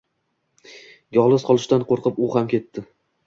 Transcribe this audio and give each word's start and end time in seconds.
Yolg‘iz 1.17 1.45
qolishdan 1.49 1.85
qo‘rqib, 1.91 2.19
u 2.29 2.33
ham 2.39 2.51
ketdi. 2.57 2.85